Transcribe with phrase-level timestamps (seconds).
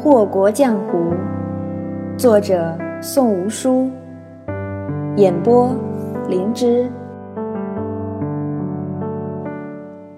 [0.00, 1.12] 祸国江湖，
[2.16, 3.90] 作者宋无书，
[5.16, 5.74] 演播
[6.28, 6.88] 灵芝。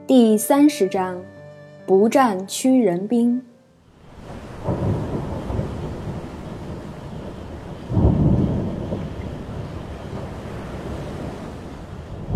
[0.06, 1.16] 第三十章：
[1.86, 3.40] 不战屈人兵。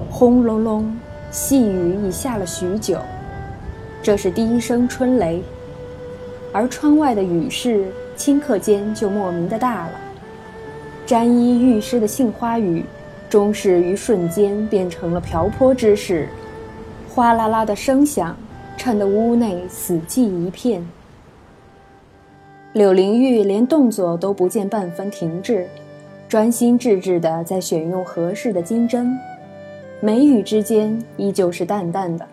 [0.08, 0.96] 轰隆隆，
[1.30, 2.96] 细雨已下了许久，
[4.02, 5.42] 这是第一声春雷。
[6.54, 10.00] 而窗外的雨势，顷刻间就莫名的大了。
[11.04, 12.84] 沾衣欲湿的杏花雨，
[13.28, 16.28] 终是于瞬间变成了瓢泼之势，
[17.12, 18.36] 哗啦啦的声响，
[18.76, 20.86] 衬得屋内死寂一片。
[22.72, 25.66] 柳灵玉连动作都不见半分停滞，
[26.28, 29.18] 专心致志地在选用合适的金针，
[30.00, 32.24] 眉宇之间依旧是淡淡的。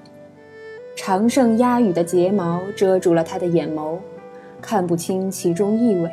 [0.95, 3.97] 长盛压羽的睫毛遮住了他的眼眸。
[4.61, 6.11] 看不清其中意味。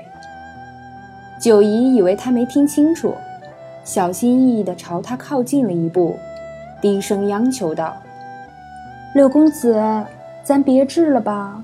[1.41, 3.15] 九姨以为他没听清楚，
[3.85, 6.17] 小心翼翼地朝他靠近了一步，
[6.81, 7.97] 低声央求道
[9.15, 9.81] ：“柳公子，
[10.43, 11.63] 咱别治了吧。”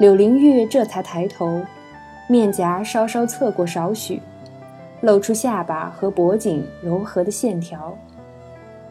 [0.00, 1.60] 柳灵玉这才抬头，
[2.28, 4.20] 面颊稍稍侧过少许，
[5.00, 7.96] 露出下巴和脖颈柔和的线条。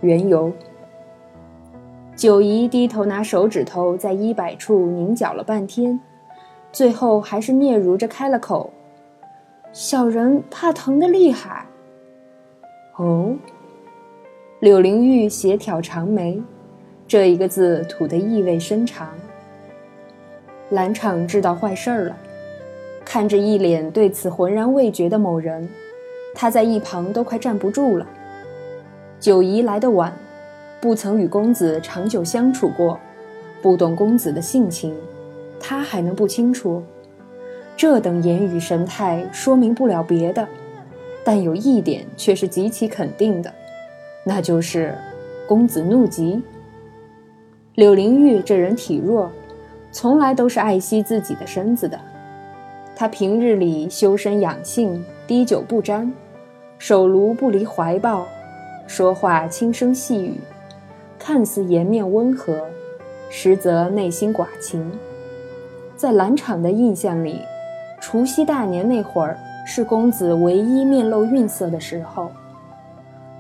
[0.02, 0.52] 缘由。
[2.16, 6.00] 九姨低头拿手指头在衣摆处拧搅了半天。
[6.78, 8.72] 最后还是嗫嚅着开了口
[9.74, 11.66] ：“小人怕疼的厉害。”
[12.98, 13.36] 哦，
[14.60, 16.40] 柳灵玉斜挑长眉，
[17.08, 19.10] 这一个字吐得意味深长。
[20.70, 22.18] 兰场知道坏事儿了，
[23.04, 25.68] 看着一脸对此浑然未觉的某人，
[26.36, 28.06] 他在一旁都快站不住了。
[29.20, 30.14] 九姨来的晚，
[30.80, 33.00] 不曾与公子长久相处过，
[33.64, 34.96] 不懂公子的性情。
[35.60, 36.84] 他还能不清楚？
[37.76, 40.48] 这等言语神态说明不了别的，
[41.24, 43.54] 但有一点却是极其肯定的，
[44.24, 44.96] 那就是
[45.48, 46.42] 公子怒极。
[47.76, 49.32] 柳灵玉这人体弱，
[49.92, 52.00] 从来都是爱惜自己的身子的。
[52.96, 56.12] 他平日里修身养性，滴酒不沾，
[56.80, 58.28] 手炉不离怀抱，
[58.88, 60.34] 说话轻声细语，
[61.20, 62.66] 看似颜面温和，
[63.30, 64.92] 实则内心寡情。
[65.98, 67.42] 在兰场的印象里，
[68.00, 69.36] 除夕大年那会儿
[69.66, 72.32] 是公子唯一面露愠色的时候。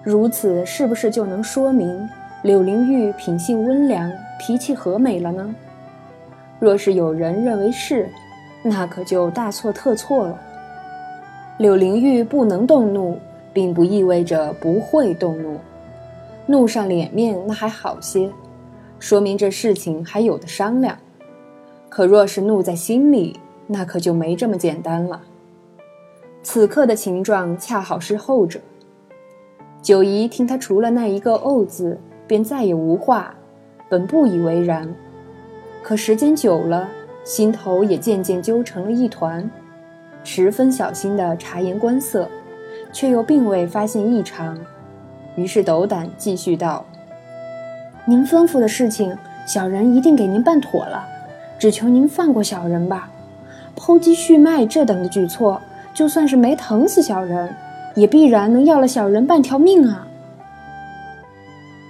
[0.01, 2.09] 如此，是不是就能说明
[2.41, 5.53] 柳灵玉品性温良、脾气和美了呢？
[6.59, 8.09] 若是有人认为是，
[8.63, 10.35] 那可就大错特错了。
[11.59, 13.19] 柳灵玉不能动怒，
[13.53, 15.59] 并不意味着不会动怒。
[16.47, 18.27] 怒上脸面那还好些，
[18.97, 20.97] 说明这事情还有的商量。
[21.97, 25.19] 可若是怒在心里，那可就没这么简单了。
[26.43, 28.59] 此刻的情状恰好是后者。
[29.81, 33.33] 九姨听他除了那一个“怄”字，便再也无话，
[33.89, 34.93] 本不以为然，
[35.81, 36.87] 可时间久了，
[37.23, 39.49] 心头也渐渐揪成了一团，
[40.23, 42.29] 十分小心地察言观色，
[42.93, 44.55] 却又并未发现异常，
[45.35, 46.85] 于是斗胆继续道
[48.05, 51.03] ：“您吩咐的事情，小人一定给您办妥了。”
[51.59, 53.09] 只求您放过小人吧，
[53.75, 55.59] 剖肌续脉这等的举措，
[55.93, 57.53] 就算是没疼死小人，
[57.95, 60.07] 也必然能要了小人半条命啊！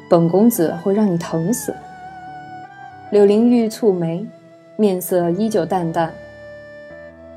[0.10, 1.76] 本公子会让你疼死。
[3.12, 4.26] 柳灵玉蹙眉，
[4.78, 6.14] 面色依旧淡淡。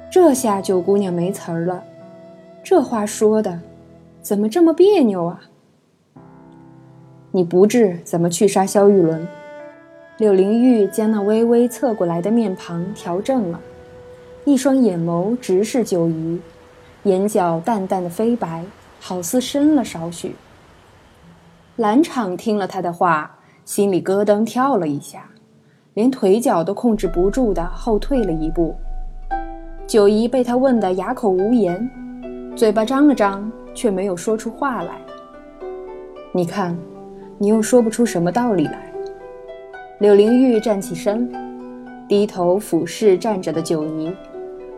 [0.09, 1.83] 这下九姑娘没词儿了，
[2.63, 3.61] 这话说的，
[4.23, 5.41] 怎么这么别扭啊？
[7.33, 9.27] 你不治，怎么去杀萧玉伦？
[10.21, 13.59] 柳灵玉将那微微侧过来的面庞调正了，
[14.45, 16.39] 一双眼眸直视九姨，
[17.05, 18.63] 眼角淡淡的飞白，
[19.01, 20.37] 好似深了少许。
[21.77, 25.31] 兰场听了他的话，心里咯噔跳了一下，
[25.95, 28.77] 连腿脚都控制不住的后退了一步。
[29.87, 31.91] 九姨被他问得哑口无言，
[32.55, 35.01] 嘴巴张了张，却没有说出话来。
[36.31, 36.77] 你看，
[37.39, 38.90] 你又说不出什么道理来。
[40.01, 41.31] 柳灵玉站起身，
[42.09, 44.11] 低头俯视站着的九姨，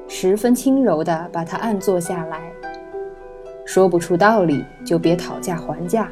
[0.08, 2.40] 十分轻柔地把她按坐下来。
[3.64, 6.10] 说不出道理，就别讨价还价。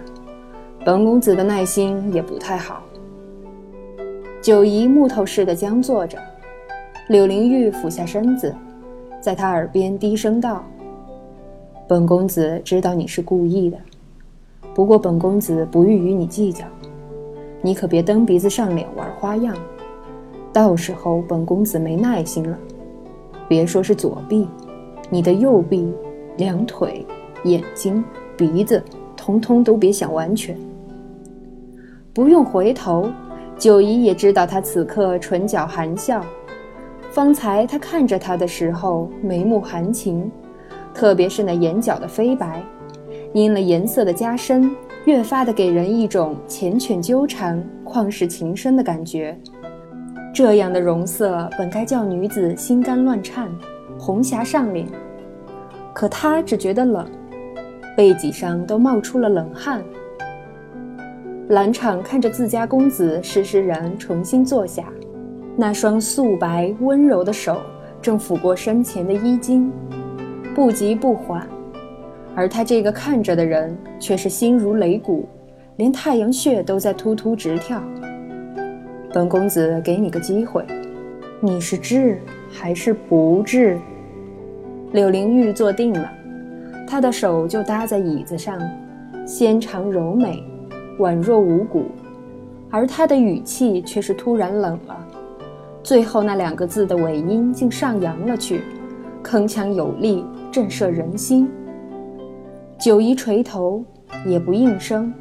[0.85, 2.85] 本公子的耐心也不太好。
[4.41, 6.17] 九姨木头似的僵坐着，
[7.09, 8.55] 柳灵玉俯下身子，
[9.21, 10.65] 在她耳边低声道
[11.89, 13.77] ：“本公子知道你是故意的，
[14.73, 16.65] 不过本公子不欲与你计较。”
[17.63, 19.55] 你可别蹬鼻子上脸玩花样，
[20.53, 22.59] 到时候本公子没耐心了。
[23.49, 24.49] 别说是左臂，
[25.11, 25.93] 你的右臂、
[26.37, 27.05] 两腿、
[27.45, 28.03] 眼睛、
[28.37, 28.83] 鼻子，
[29.17, 30.57] 通通都别想完全。
[32.15, 33.11] 不用回头，
[33.59, 36.25] 九姨也知道他此刻唇角含笑。
[37.11, 40.31] 方才他看着他的时候，眉目含情，
[40.95, 42.63] 特别是那眼角的飞白，
[43.33, 44.71] 因了颜色的加深，
[45.11, 49.37] 越发的给人一种缱绻纠缠、旷世情深的感觉。
[50.33, 53.51] 这样的容色本该叫女子心肝乱颤，
[53.99, 54.87] 红霞上脸，
[55.93, 57.05] 可他只觉得冷，
[57.97, 59.83] 背脊上都冒出了冷汗。
[61.49, 64.85] 兰昶看着自家公子施施然重新坐下。
[65.57, 67.61] 那双素白温柔的手
[68.01, 69.73] 正抚过身前的衣襟，
[70.55, 71.45] 不急不缓，
[72.35, 75.29] 而他这个看着的人却是心如擂鼓，
[75.77, 77.83] 连太阳穴都在突突直跳。
[79.13, 80.65] 本公子给你个机会，
[81.41, 83.79] 你是治还是不治？
[84.93, 86.11] 柳灵玉坐定了，
[86.87, 88.59] 她的手就搭在椅子上，
[89.27, 90.43] 纤长柔美，
[90.99, 91.87] 宛若无骨，
[92.71, 95.07] 而她的语气却是突然冷了。
[95.83, 98.63] 最后那两个字的尾音竟上扬了去，
[99.25, 101.49] 铿锵有力，震慑人心。
[102.81, 103.85] 九姨垂头，
[104.25, 105.13] 也不应声，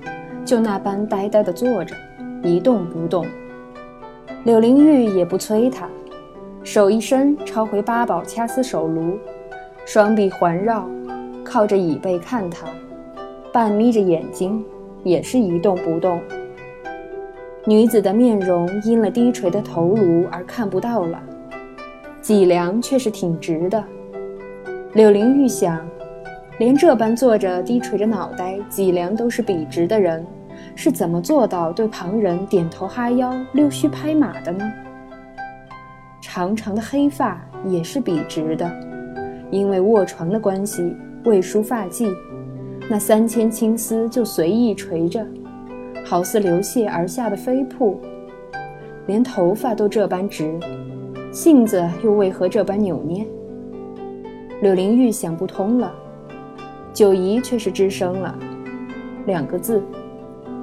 [0.46, 1.94] 就那般呆呆地坐着，
[2.42, 3.26] 一动不动。
[4.46, 5.90] 柳灵玉也不催他，
[6.64, 9.18] 手一伸，抄回八宝掐丝手炉，
[9.86, 10.88] 双臂环绕，
[11.44, 12.66] 靠着椅背看他，
[13.52, 14.64] 半眯着眼睛，
[15.04, 16.22] 也是一动不动。
[17.66, 21.22] 女子的面容因了低垂的头颅而看不到了，
[22.22, 23.84] 脊梁却是挺直的。
[24.94, 25.86] 柳灵玉想，
[26.60, 30.26] 连这般坐着低垂着脑袋、脊梁都是笔直的人，
[30.76, 34.70] 是怎么做到对旁人点头哈腰、溜须拍马的呢？
[36.22, 38.70] 长长的黑发也是笔直的，
[39.50, 42.14] 因为卧床的关系未梳发髻，
[42.90, 45.26] 那三千青丝就随意垂着。
[46.06, 48.02] 好似流泻而下的飞瀑，
[49.08, 50.60] 连头发都这般直，
[51.32, 53.26] 性子又为何这般扭捏？
[54.62, 55.94] 柳灵玉想不通了，
[56.94, 58.38] 九姨却是吱声了，
[59.26, 59.82] 两个字：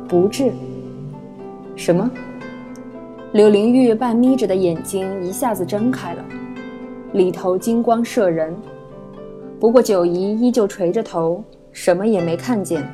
[0.09, 0.53] 不治。
[1.75, 2.11] 什么？
[3.33, 6.25] 柳灵玉半眯着的眼睛一下子睁开了，
[7.13, 8.55] 里头金光射人。
[9.59, 11.43] 不过九姨依旧垂着头，
[11.73, 12.87] 什么也没看见。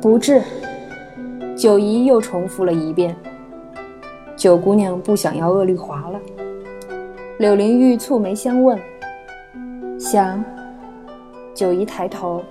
[0.00, 0.42] 不治。
[1.56, 3.16] 九姨又重复了一遍
[4.36, 6.20] ：“九姑娘不想要鄂绿华了。”
[7.38, 8.78] 柳灵玉蹙眉相问
[9.98, 10.44] ：“想？”
[11.56, 12.44] 九姨抬头：“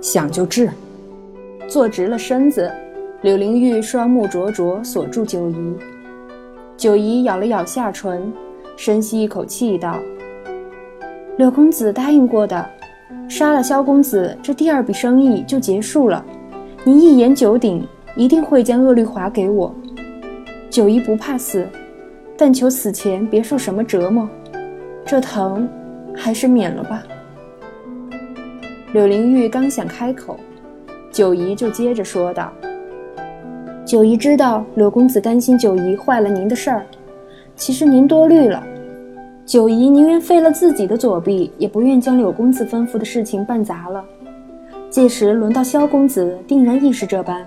[0.00, 0.70] 想就治。”
[1.68, 2.72] 坐直了身子，
[3.20, 5.76] 柳灵玉双目灼灼锁住九姨。
[6.74, 8.32] 九姨咬了咬下唇，
[8.74, 9.98] 深吸一口气道
[11.36, 12.66] ：“柳公子答应过的，
[13.28, 16.24] 杀了萧公子，这第二笔生意就结束了。
[16.84, 17.86] 您一言九鼎。”
[18.16, 19.72] 一定会将鄂绿华给我。
[20.68, 21.64] 九姨不怕死，
[22.36, 24.28] 但求死前别受什么折磨。
[25.06, 25.68] 这疼，
[26.16, 27.04] 还是免了吧。
[28.90, 30.38] 柳灵玉刚想开口，
[31.12, 32.50] 九姨就接着说道
[33.84, 36.86] ：“九姨知道柳公子担心九姨坏了您的事儿，
[37.54, 38.66] 其实您多虑了。
[39.44, 44.02] 九姨宁愿废了自己的左臂，也不愿将柳公子吩咐的事情办砸了。
[44.88, 47.46] 届时轮到萧公子，定然亦是这般。”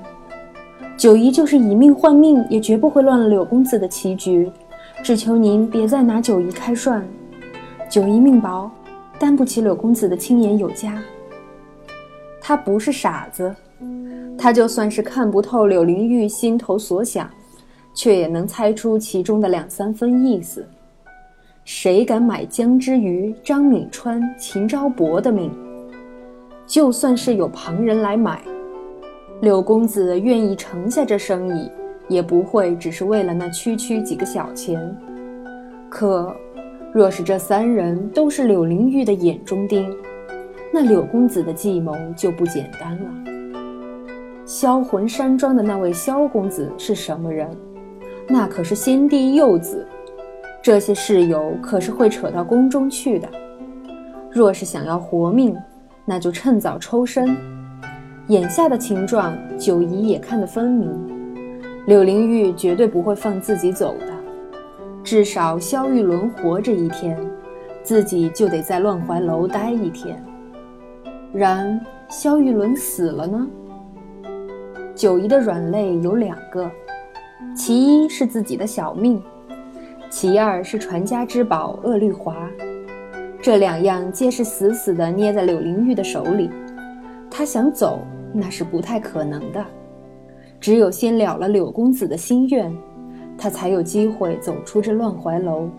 [0.95, 4.51] 九姨就是以命换命，也绝不会乱了柳公子的棋局。
[5.01, 7.03] 只求您别再拿九姨开涮。
[7.89, 8.69] 九姨命薄，
[9.17, 11.01] 担不起柳公子的青眼有加。
[12.51, 13.55] 他不是傻子，
[14.38, 17.29] 他就算是看不透柳灵玉心头所想，
[17.93, 20.67] 却也能猜出其中的两三分意思。
[21.63, 25.50] 谁敢买江之鱼、张敏川、秦昭伯的命？
[26.67, 28.41] 就算是有旁人来买。
[29.39, 31.72] 柳公子愿意承下这生意，
[32.10, 34.93] 也不会只是为了那区区几个小钱。
[35.89, 36.36] 可，
[36.93, 39.89] 若是这三人都是柳灵玉的眼中钉，
[40.74, 43.12] 那柳公子的计谋就不简单了。
[44.46, 47.50] 销魂山庄的那位萧公子是什么人？
[48.28, 49.86] 那可是先帝幼子，
[50.62, 53.28] 这些事由可是会扯到宫中去的。
[54.32, 55.56] 若是想要活命，
[56.06, 57.36] 那就趁早抽身。
[58.28, 60.90] 眼下的情状，九姨也看得分明。
[61.86, 64.08] 柳灵玉绝对不会放自己走的，
[65.04, 67.18] 至少萧玉伦活着一天，
[67.84, 70.24] 自己就得在乱怀楼待一天。
[71.33, 73.47] 然萧玉伦死了呢？
[74.93, 76.69] 九姨的软肋有两个，
[77.55, 79.21] 其一是自己的小命，
[80.09, 82.35] 其二是传家之宝鄂绿华。
[83.41, 86.50] 这两样皆是死死地捏在柳灵玉的手里。
[87.29, 88.00] 她想走，
[88.33, 89.65] 那是不太可能的。
[90.59, 92.75] 只有先了了柳公子的心愿，
[93.38, 95.69] 她才有机会走出这乱怀楼。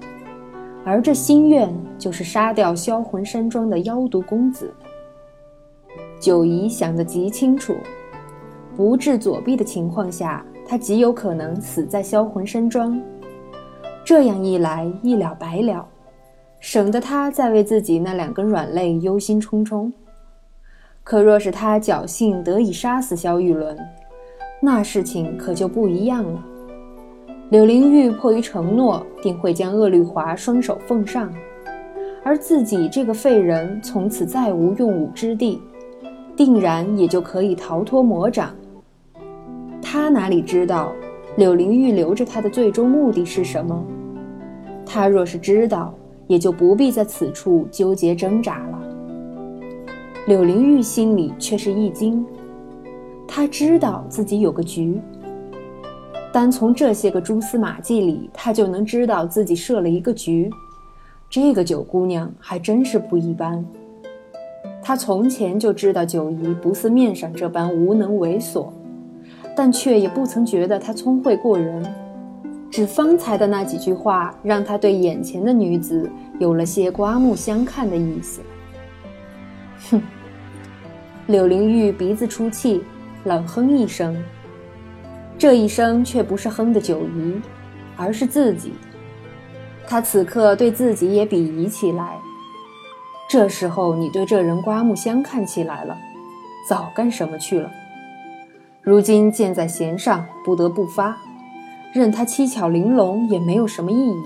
[0.82, 4.72] 而这心愿，就是杀掉销魂山庄的妖毒公子。
[6.22, 7.74] 九姨想得极清楚，
[8.76, 12.96] 不治左臂的情况下，他极有可能死在销魂山庄。
[14.04, 15.84] 这样一来，一了百了，
[16.60, 19.90] 省得他再为自己那两根软肋忧心忡忡。
[21.02, 23.76] 可若是他侥幸得以杀死萧玉伦，
[24.60, 26.40] 那事情可就不一样了。
[27.50, 31.34] 柳灵玉迫于承诺，定会将鄂绿华双手奉上，
[32.22, 35.60] 而自己这个废人从此再无用武之地，
[36.36, 38.54] 定然也就可以逃脱魔掌。
[39.80, 40.92] 他哪里知道？
[41.36, 43.82] 柳灵玉留着他的最终目的是什么？
[44.84, 45.94] 他若是知道，
[46.26, 48.78] 也就不必在此处纠结挣扎了。
[50.26, 52.24] 柳灵玉心里却是一惊，
[53.26, 55.00] 他知道自己有个局，
[56.32, 60.50] 单从这些个蛛丝马迹里，他就能知道自己设了一个局。
[61.30, 63.64] 这个九姑娘还真是不一般。
[64.82, 68.68] 他从前就知道九姨不似面上这般无能猥琐。
[69.54, 71.84] 但却也不曾觉得她聪慧过人，
[72.70, 78.40] 只方才的那几句话，让他对眼前的女子有了些刮目相看的意思。
[79.90, 80.00] 哼！
[81.26, 82.82] 柳灵玉鼻子出气，
[83.24, 84.16] 冷哼一声。
[85.36, 87.38] 这一声却不是哼的九姨，
[87.94, 88.72] 而是自己。
[89.86, 92.16] 他此刻对自己也鄙夷起来。
[93.32, 95.96] 这时候你对这人刮目相看起来了，
[96.68, 97.70] 早干什么去了？
[98.82, 101.16] 如今箭在弦上，不得不发，
[101.94, 104.22] 任他七巧玲珑也没有什么意义，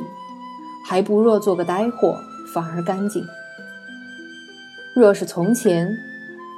[0.84, 2.18] 还不若做个呆货，
[2.52, 3.24] 反而干净。
[4.92, 5.96] 若是从前，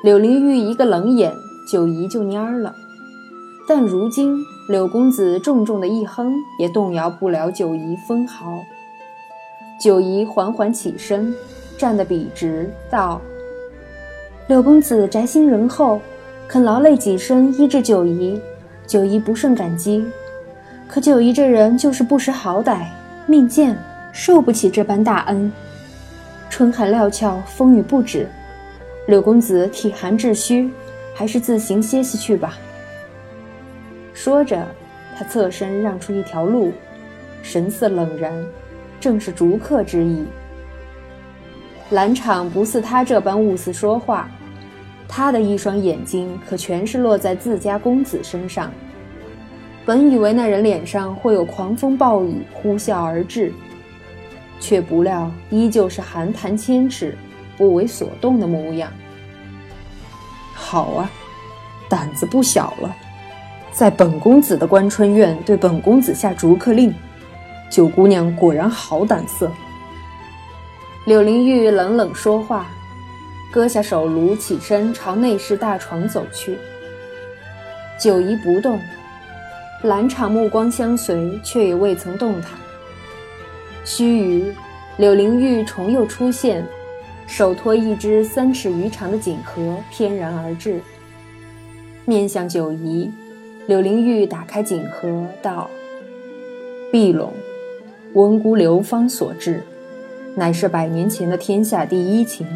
[0.03, 1.35] 柳灵玉一个冷眼，
[1.71, 2.75] 九姨就蔫儿了，
[3.69, 4.39] 但如今
[4.71, 8.63] 柳公子重重的一哼，也动摇不了九姨分毫。
[9.79, 11.35] 九姨缓缓起身，
[11.79, 13.23] 站得笔直，道
[14.49, 16.01] ：“柳公子宅心仁厚。”
[16.49, 18.41] 肯劳累己身医治九姨，
[18.87, 20.03] 九姨不胜感激。
[20.89, 22.87] 可九姨这人就是不识好歹，
[23.27, 23.77] 命贱，
[24.13, 25.53] 受不起这般大恩。
[26.49, 28.27] 春寒料峭，风雨不止，
[29.09, 30.71] 柳公子体寒致虚，
[31.15, 32.57] 还是自行歇息去吧。
[34.15, 34.67] 说着，
[35.19, 36.73] 他侧身让出一条路，
[37.43, 38.33] 神色冷然，
[38.99, 40.25] 正是逐客之意。
[41.91, 44.29] 兰场不似他这般兀自说话。
[45.11, 48.71] 他的一双眼睛可全是落在自家公子身上，
[49.87, 53.51] 本以为那人脸上会有狂风暴雨呼啸而至，
[54.61, 57.17] 却不料依旧是寒潭千尺，
[57.57, 58.91] 不为所动的模样。
[60.55, 61.11] 好啊，
[61.89, 62.95] 胆子不小了，
[63.73, 66.95] 在本公子的关春院对本公子下逐客令，
[67.71, 69.51] 九姑娘果然好胆色。
[71.09, 72.67] 柳灵玉冷冷说话。
[73.51, 76.59] 割下手炉，起身朝内室大床走去。
[77.99, 78.79] 九姨不动，
[79.85, 82.51] 兰场目光相随，却也未曾动弹。
[83.87, 84.53] 须臾，
[84.99, 86.63] 柳灵玉重又出现，
[87.27, 90.79] 手托一只三尺余长的锦盒，翩然而至，
[92.05, 93.11] 面向九姨。
[93.67, 95.71] 柳灵玉打开锦盒，道
[96.93, 97.33] ：“碧龙，
[98.13, 99.63] 温姑流芳所制，
[100.39, 102.47] 乃是百年前的天下第一情。”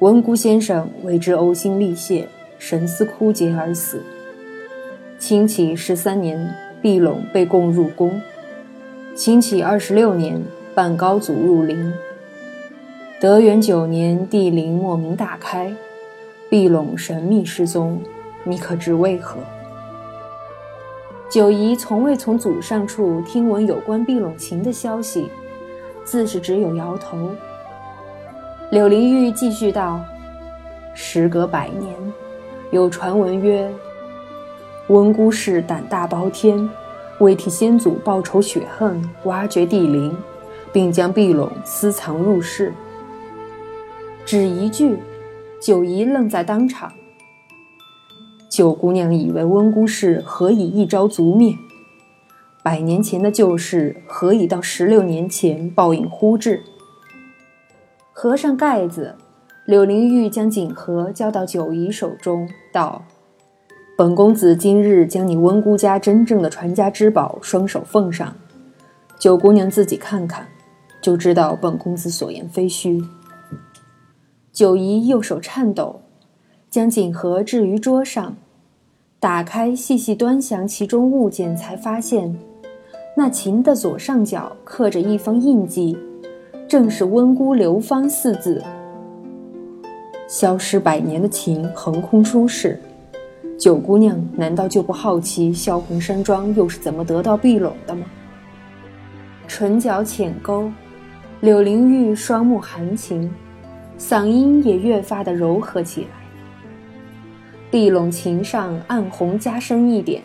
[0.00, 4.00] 文姑先生为之呕心沥血，神思枯竭而死。
[5.18, 8.20] 清启十三年，毕陇被供入宫；
[9.16, 10.40] 清启二十六年，
[10.76, 11.92] 半高祖入陵。
[13.20, 15.74] 德元九年，帝陵莫名大开，
[16.48, 18.00] 毕陇神秘失踪，
[18.44, 19.40] 你可知为何？
[21.28, 25.28] 九姨从未从祖上处听闻有关毕陇情的消息，
[26.10, 27.18] 自是只有摇头。
[28.70, 30.00] 柳灵玉继续道
[30.96, 31.94] ：“时隔百年，
[32.70, 33.70] 有传闻曰，
[34.86, 36.66] 温姑氏胆大包天，
[37.20, 40.16] 为替先祖报仇雪恨，挖掘地灵，
[40.72, 42.72] 并将碧龙私藏入室。
[44.24, 44.96] 只一句，
[45.60, 46.90] 九姨愣在当场。
[48.48, 51.54] 九姑娘以为温姑氏何以一朝族灭？
[52.62, 56.62] 百年前的旧事，何以到十六年前报应忽至？”
[58.12, 59.14] 合上盖子，
[59.64, 63.04] 柳灵玉将锦盒交到九姨手中，道
[63.96, 68.34] ：“本公子今日将你温姑家真正的传家之宝双手奉上，
[69.18, 70.48] 九姑娘自己看看，
[71.00, 73.02] 就知道本公子所言非虚。
[74.52, 76.02] 九姨右手颤抖，
[76.68, 78.36] 将锦盒置于桌上，
[79.20, 82.32] 打开细细端详其中物件，才发现
[83.16, 85.98] 那琴的左上角刻着一方印记，
[86.68, 88.62] 正是“温姑流芳”四字。
[90.28, 92.80] 消失百年的琴横空出世，
[93.58, 98.06] 九姑娘难道就不好奇萧红山庄又是怎么得到碧龙的吗？
[99.48, 100.70] 唇角浅勾，
[101.40, 103.28] 柳灵玉双目含情。
[103.98, 106.17] 嗓音也越发的柔和起来。
[107.70, 110.22] 碧龙琴上暗红加深一点，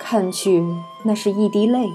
[0.00, 0.64] 看去
[1.04, 1.88] 那是一滴泪。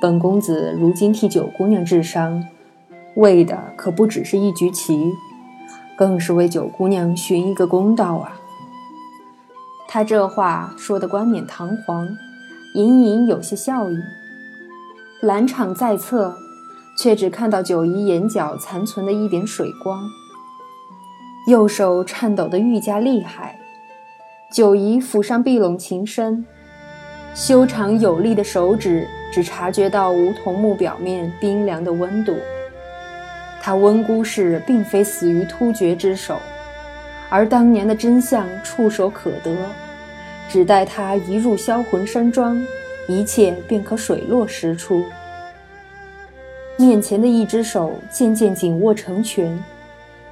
[0.00, 2.44] 本公子如今替九姑娘治伤，
[3.14, 5.12] 为的可不只是一局棋，
[5.96, 8.40] 更是为九姑娘寻一个公道啊！
[9.86, 12.08] 他这话说得冠冕堂皇，
[12.74, 13.96] 隐隐有些笑意。
[15.22, 16.36] 兰场在侧。
[16.96, 20.08] 却只看到九姨眼角残存的一点水光，
[21.46, 23.58] 右手颤抖得愈加厉害。
[24.50, 26.44] 九姨抚上碧龙琴身，
[27.34, 32.36] 修长有力的手指只察觉到梧桐木表面冰凉的温度。
[33.60, 36.38] 他温姑氏并非死于突厥之手，
[37.28, 39.54] 而当年的真相触手可得，
[40.48, 42.64] 只待他一入销魂山庄，
[43.06, 45.02] 一切便可水落石出。
[46.76, 49.58] 面前的一只手渐渐紧握成拳，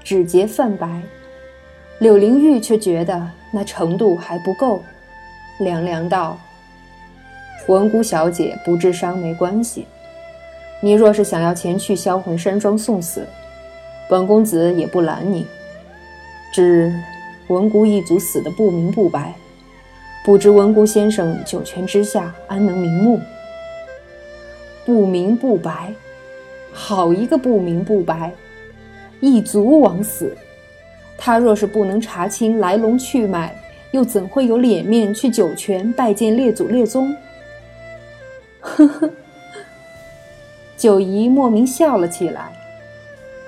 [0.03, 1.03] 指节泛白。
[1.99, 4.83] 柳灵玉却觉得那程度还不够，
[5.61, 6.39] 凉凉道
[7.69, 9.87] ：“文姑小姐不治伤没关系，
[10.81, 13.25] 你若是想要前去销魂山庄送死，
[14.09, 15.47] 本公子也不拦你。
[16.53, 16.93] 只
[17.49, 19.35] 文姑一族死的不明不白，
[20.25, 23.21] 不知文姑先生九泉之下安能瞑目？
[24.85, 25.93] 不明不白。”
[26.75, 28.33] 好一个不明不白，
[29.23, 30.37] 一族枉死！
[31.17, 33.55] 他若是不能查清来龙去脉，
[33.93, 37.15] 又怎会有脸面去九泉拜见列祖列宗？
[38.59, 39.09] 呵呵，
[40.77, 42.51] 九姨莫名笑了起来，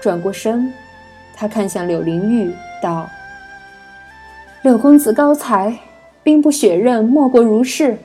[0.01, 0.73] 转过身，
[1.35, 3.11] 她看向柳灵玉，道
[4.63, 5.77] ：“柳公子高才，
[6.23, 7.99] 兵不血刃，莫过如是。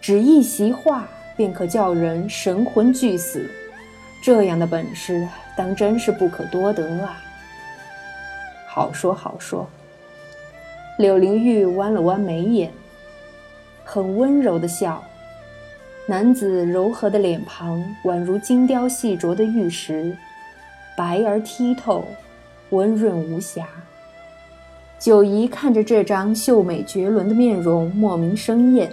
[0.00, 1.06] 只一席话，
[1.36, 3.46] 便可叫人神魂俱死。”
[4.24, 7.22] 这样的本事，当真是不可多得啊！
[8.66, 9.68] 好说好说。
[10.96, 12.72] 柳灵玉弯了弯眉眼，
[13.84, 15.04] 很温柔的笑。
[16.06, 20.16] 男子柔和的脸庞宛如精雕细琢的玉石，
[20.96, 22.02] 白而剔透，
[22.70, 23.66] 温润无瑕。
[24.98, 28.90] 九姨看着这张秀美绝伦的面容，莫名生厌。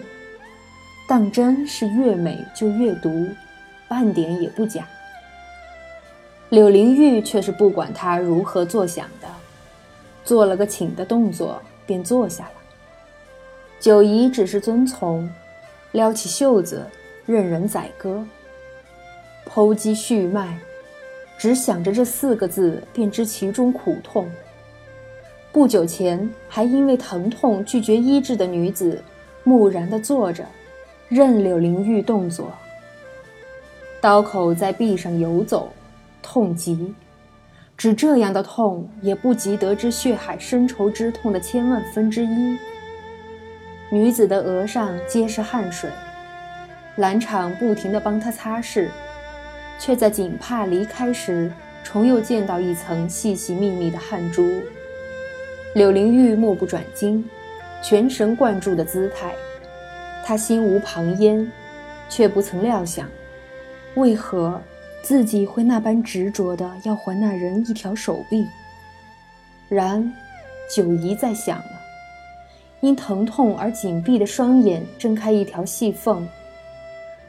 [1.07, 3.29] 当真是越美就越毒，
[3.87, 4.85] 半点也不假。
[6.51, 9.27] 柳灵玉却是不管他如何作响的，
[10.25, 12.51] 做了个请的动作，便坐下了。
[13.79, 15.29] 九姨只是遵从，
[15.93, 16.85] 撩起袖子，
[17.25, 18.21] 任人宰割。
[19.47, 20.59] 剖肌续脉，
[21.37, 24.29] 只想着这四个字，便知其中苦痛。
[25.53, 29.01] 不久前还因为疼痛拒绝医治的女子，
[29.45, 30.45] 木然地坐着，
[31.07, 32.51] 任柳灵玉动作。
[34.01, 35.71] 刀口在臂上游走。
[36.21, 36.93] 痛极，
[37.77, 42.57] 只这样的痛也不及得知血海深仇之痛的千万分之一。
[43.89, 45.89] 女子的额上皆是汗水，
[46.97, 48.87] 兰场不停地帮她擦拭，
[49.77, 51.51] 却在锦帕离开时，
[51.83, 54.61] 重又见到一层细细密密的汗珠。
[55.73, 57.27] 柳灵玉目不转睛，
[57.81, 59.33] 全神贯注的姿态，
[60.23, 61.51] 她心无旁焉，
[62.07, 63.09] 却不曾料想，
[63.95, 64.61] 为何？
[65.01, 68.47] 自己会那般执着的要还那人一条手臂。
[69.67, 70.13] 然，
[70.75, 71.81] 九姨在想了，
[72.81, 76.27] 因疼痛而紧闭的双眼睁开一条细缝，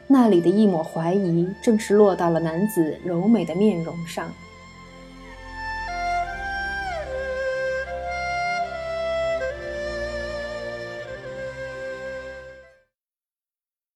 [0.07, 4.31] 那里的一抹怀疑，正是落到了男子柔美的面容上。